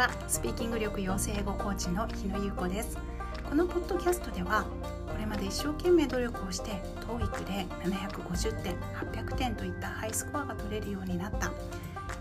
[0.00, 2.96] はスピーキング力養成語コーチの日野優子です。
[3.46, 4.64] このポッドキャストでは
[5.06, 6.70] これまで一生懸命努力をして
[7.06, 11.52] TOEIC で750点800点といったハイスコアが取れるようになった。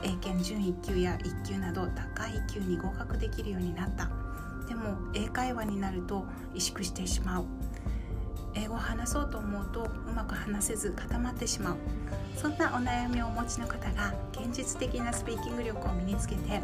[0.04, 4.09] 英検準1級や1級など高い1級に合格できるようになった。
[4.68, 7.46] でも英会話になると萎縮してしまう。
[8.55, 11.75] 英語を話そうと思うとうまく話せず固まってしまう。
[12.41, 16.62] そんなお悩みをお持ちの方が現実的なスピーキング力を身につけて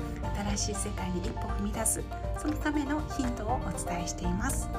[0.55, 2.01] 新しい世界に一歩踏み出す
[2.37, 4.69] そのためのヒントをお伝えしています。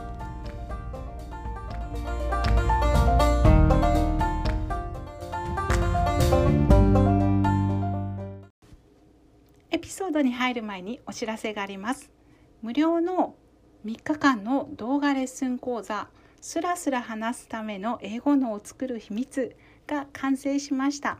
[9.70, 12.10] エピソードに入る前にお知らせがあります。
[12.62, 13.34] 無料の
[13.84, 16.08] 3日間の動画レッスン講座
[16.40, 19.54] スラスラ話すための英語脳を作る秘密。
[19.86, 21.18] が完成しました。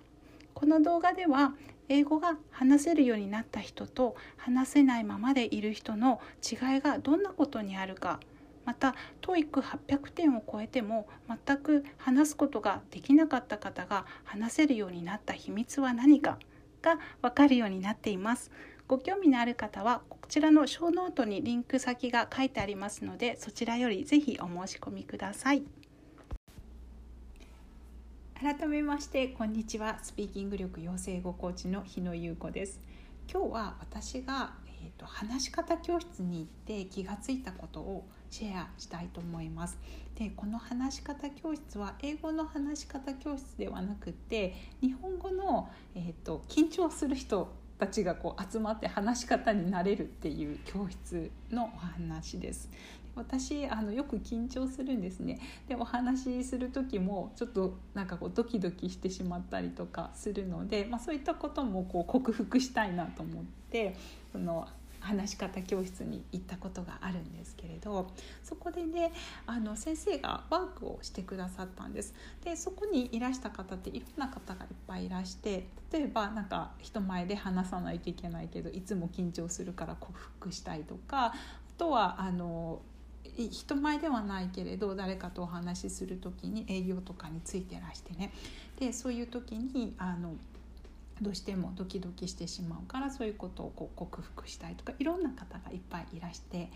[0.54, 1.54] この動画では
[1.88, 8.20] 英語が話せるようになった人と話せないままでいる人の違いがどんなことにあるか
[8.64, 11.06] また TOEIC800 点を超えても
[11.46, 16.38] 全く話すことができなかった方が話せるようになった秘密は何か
[16.82, 18.50] が分かるようになっています。
[18.88, 25.64] ご興味のある方はこちらのショーノートにリンク先が書いてありますのでそちらよりぜひお申し込みください。
[28.38, 29.98] 改めましてこんにちは。
[30.02, 32.78] スピーキング力養成語コーチの日野優子です。
[33.32, 39.78] 今日は私が、えーと、話し方教室に行って気がついたことをシェアしたいと思います。
[40.18, 47.48] でこの話し方教室は英語の話し方教室ではなくて日本語の、えーと緊張する人
[47.78, 52.68] たちがこう集まって話し方になれるっていう教室のお話です。
[53.16, 55.40] 私あのよく緊張するんですね。
[55.68, 63.96] でお話しする時もちょっとなんかこうドキドキしてしまったりとかするので、まあ、そういったこともこう克服したいなと思って
[64.32, 64.68] その
[65.06, 68.10] 話し方教室に行ったことがあるんですけれど
[68.42, 69.12] そこでね
[69.46, 72.14] あの先生がワークをしてくださったんです。
[72.44, 81.34] でそこにいらした方っていろんな方がいっぱいいらして例えばなんか人前で話さないといけないけどいつも緊張するから克服したいとかあ
[81.78, 82.82] とはあの
[83.36, 88.32] 人前ではないけれど誰かとお話しする時に営業とかについてらしてね。
[88.78, 90.34] でそういう時にあの
[91.20, 96.70] どうしてもドキドキしてしまうからそういうことをこう克服したいとかいろんな方がいっぱいいらして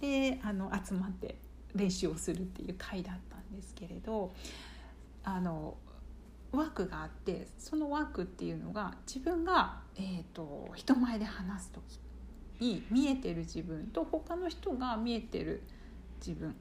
[0.00, 1.36] であの集まって
[1.74, 4.32] 練習をするっていう会だったんですけれど
[5.22, 5.76] あの
[6.52, 12.00] ワークがあってそのワークっていうのが自分が、えーと、人前で話す時
[12.60, 15.83] に見えてる自分と他の人が見えてる自分
[16.26, 16.52] 自分っ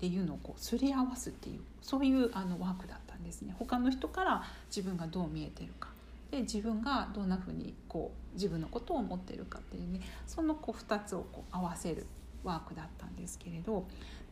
[0.00, 3.54] ていうのをこうすり合わすっていうそういうあのワークだったんですね。
[3.58, 5.88] 他の人から自分がどう見えてるか
[6.30, 12.06] で自分がどんなふうにこう自分のことを思ってるかっていうねそのこう2つをこう合わせる
[12.44, 13.86] ワークだったんですけれど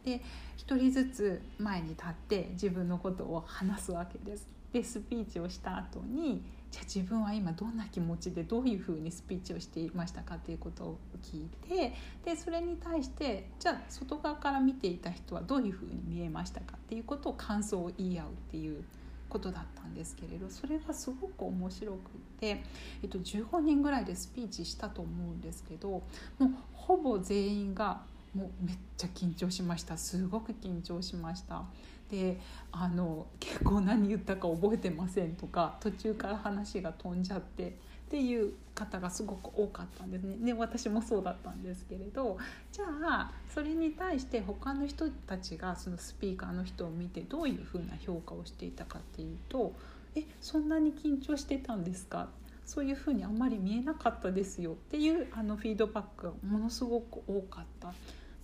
[0.05, 0.21] で
[0.59, 4.47] 1人ずつ前に立って自分のことを話すわけです。
[4.73, 6.43] でスピーチをした後に
[6.77, 18.85] じゃあ自分は今どんな気持ちでどういうふうにスピーチをしていましたかっていうことを聞いてでそれに対してじゃあ外側から見ていた人はどういうふうに見えましたかっていうことを感想を言い合うっていう
[19.31, 22.63] ことだったんですけれどそれがすごく面白くて、
[23.03, 26.03] えっと、15人ぐらいでスピーチしたと思うんですけども
[26.43, 28.03] うほぼ全員が
[28.37, 31.65] もうめっちゃ緊張しましたすごく緊張しました。
[32.11, 32.39] で
[32.71, 37.69] あの結構何言ったか覚えてませんとか途中から話が飛んじゃって
[38.07, 42.39] っていう方がすごく多かったんですねで私もそうだったんですけれど
[42.71, 49.75] じゃあそれに対して他の人たちがそのスピーカーの人を見てどういうふうな評価をしていたかっていうと
[50.15, 52.29] 「えそんなに緊張してたんですか?」
[52.65, 57.95] そういうふうにあんまり見えなかったですよっていうあのフィードバックがものすごく多かった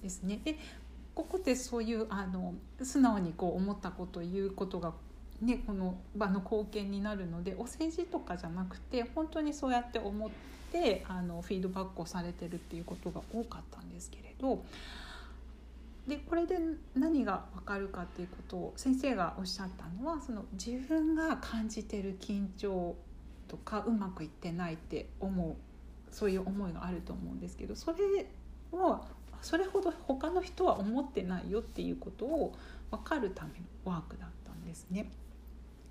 [0.02, 0.40] ですね。
[0.44, 0.58] で
[1.14, 4.94] ここでそういうあの素直にこう思ったことを言うことが
[5.42, 10.31] ね、この場の貢献になるのでお世辞とかじゃなくて本当にそうやって思っ
[10.70, 14.62] てあのフィードバックをされてるっていうことが多かったんですけれど
[16.06, 16.58] でこれで
[16.94, 22.96] 何が分かるかっていうことを先生がおっしゃったのはその自分が感じてる緊張
[23.48, 25.56] とかうまくいってないって思う
[26.14, 28.26] そういう思いがあると思うんですけどそれ
[28.72, 29.05] は
[29.43, 32.55] それほど他の人は思ってないよっていうことを
[32.91, 35.11] 分かるためのワークだったんですね。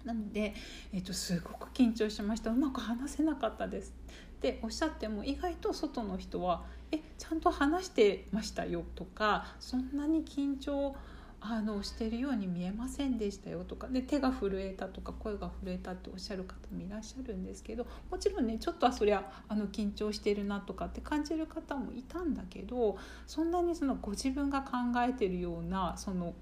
[0.05, 0.55] なので、
[0.93, 3.93] えーと、すごく緊張しましたうまく話せなかったです
[4.37, 10.95] っておっしゃっても意外と外の人は「えちゃんと話してましたよ」とか「そんなに緊張
[11.43, 22.95] あのしてるように見えませんでしたよとかで手が震えたとか声が震えたっておっしゃる方もいらっしゃるんですけどもちろんねちょっとはそりゃあの緊張してるなとかって感じる方もいたんだけど
[23.25, 26.35] そんなにそのご自分が考えてるようなその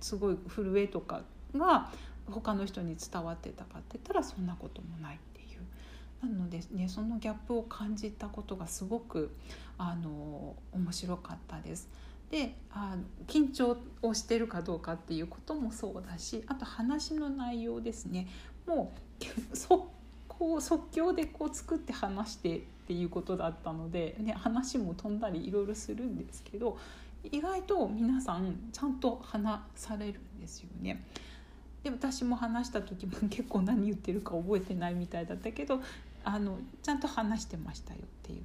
[0.00, 1.22] すごい震えとか
[1.56, 1.90] が
[2.30, 9.32] 他の人に伝わってたかって言ったらそんなこともないっていうなのでねそのギャップを感じたことがすごく
[9.76, 11.88] あの面白かったです。
[12.30, 12.96] であ
[13.26, 18.26] 緊張をしてるかどうかっていうこともそうだしあと話の内容ですね
[18.66, 18.92] も
[19.52, 19.90] うそ
[20.28, 26.78] こう即興でこう作って話してっていうことだったので、ね、話も飛んだりいろいろするんですけど
[27.24, 31.02] 意外と皆さんちゃんと話されるんですよね。
[31.82, 35.80] で私も話した時も結構何言ってるか覚えてないみたいだったけど
[36.24, 38.42] あのちゃんと話してましたよっていう。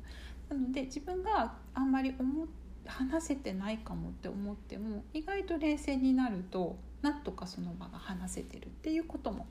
[0.50, 2.45] なので自分があんまり思
[2.86, 9.45] 話せてないかもって思っても意外と冷静になるとなんとかその場が話せてるっていうことも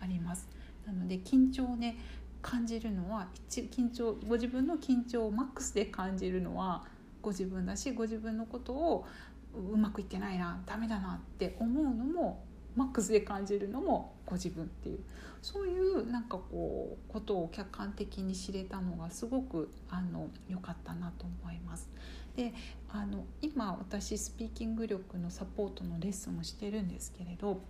[0.00, 0.48] あります。
[0.86, 1.96] なので緊張をね
[2.42, 6.84] 感じるのは緊張ご自分の緊張をマックスで感じるのは
[7.22, 9.06] ご自分だしご自分のことを
[9.54, 12.44] うまくいってないなダメだなって思うのも
[12.76, 14.98] マックスで感じるのもご自分っていう
[15.40, 21.88] そういうなんかこうことを客観的に知れたのがすごくあの良かったなと思います。
[22.36, 22.52] で
[22.88, 27.60] あの今私スピーキング力のサポートのレッスンをしてるんですけれど、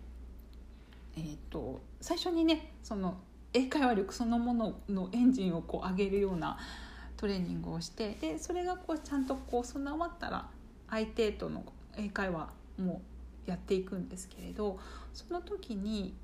[1.17, 3.19] えーと、最初にねその
[3.53, 6.59] 英会話力そのもののエンジンをこう上げるような
[7.17, 10.49] トレーニングをしてでそれがこうちゃんとこう備わったら
[10.91, 11.65] 相手との
[11.97, 13.01] 英会話も
[13.47, 14.79] やっていくんですけれど
[15.13, 16.15] その時に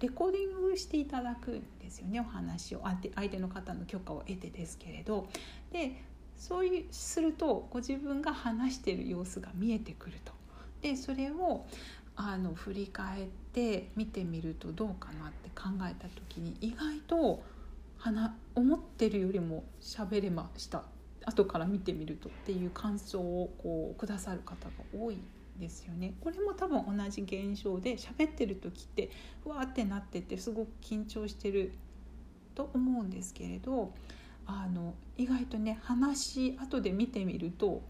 [0.00, 2.82] レコーディングしていただくんですよねお話を。
[3.14, 5.28] 相手の方の許可を得てですけれど。
[5.72, 6.07] で
[6.38, 10.32] そういうするとご自分が話してる様子が見えてくると。
[10.80, 11.66] でそれを
[12.14, 17.42] あの振り返って見てみるとどうかなって考えた時に意外と
[18.54, 20.84] 思ってるよりも喋れました
[21.24, 25.18] 後から見てみるとっていう感想をこうくださる方が多い
[25.58, 29.10] ですよねこれも多分同じ現象で喋ってる時って
[29.42, 31.72] ふわってなっててすごく緊張してる
[32.54, 33.92] と思うんですけれど
[34.48, 37.82] あの意外とね話後で見てみると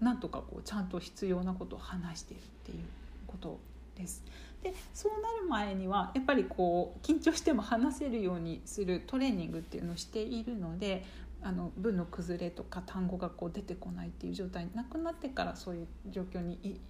[0.00, 2.78] なんとかこうちゃんと必要なことを話してるっていう
[3.26, 3.60] こと
[3.94, 4.24] です。
[4.62, 11.04] でそうなる前にはやっぱりこう緊張しても話せるようにするトレーニングっていうのをしているので
[11.42, 16.80] あの文の崩れとか単語がこう出てこないっていう状態なくなってからそういう状況に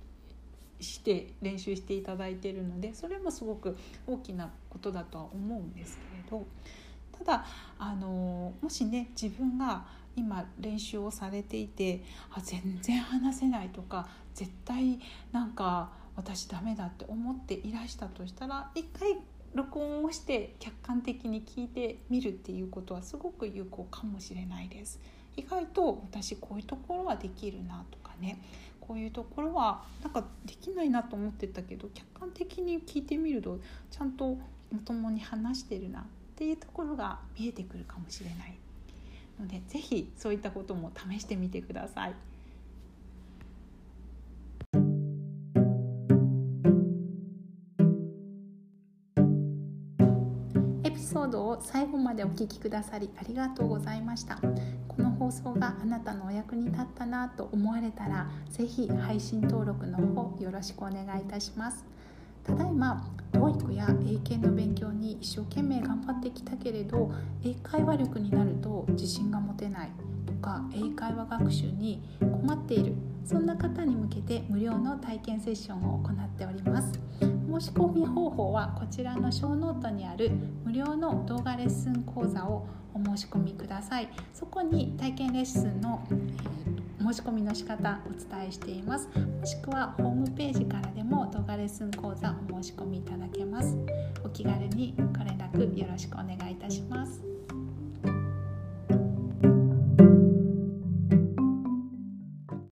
[0.81, 6.47] して練習していただいているのでそれもすごく大きなことだとは思うんですけれど
[7.19, 7.47] ただ
[7.79, 9.85] あのもしね自分が
[10.17, 14.99] 今練習をされていてあ全然話せないとか絶対
[15.33, 19.19] なんか私ダメだって思っていらしたとしたら一回
[19.55, 25.01] 録音をして客観的に聞いてみるっていうことはすごく有効かもしれないです。
[25.37, 28.41] 意外と私こういうところはできるなとかね
[28.81, 33.59] こういうところはなんかできないなと思ってたけど客観的に聞いてみると
[33.91, 34.39] ちゃんと
[34.73, 38.59] まともに話してるなっていうところが見えてくるかもしれない
[39.41, 42.15] ので是非そういったことも試してみてください。
[50.85, 61.85] エピソードを最後までお聞きくださりありがとうございましたこの放送があなたのお役に立ったなと思われたら是非配信登録の方よろしくお願いいたします
[62.47, 67.11] ただいま TOEIC や英検の勉強に一生懸命頑張ってきたけれど
[67.45, 69.91] 英会話力になると自信が持てない
[70.25, 76.93] とか英会話学習に困っているそんな方に向けて無料の体験セッションを行っております。
[77.21, 80.31] 申し込み方法はこちらのショーノートにある
[80.65, 84.09] 無料の動画レッスン講座をお申し込みください。
[84.33, 86.76] そこに体験レッスンの、えー、
[87.07, 89.09] 申し込みの仕方お伝えしています。
[89.17, 93.77] もしくはホームページからでも動画レッスン講座お申し込みいただけます。
[94.25, 97.36] お気軽にご連絡よろしくお願いいたします。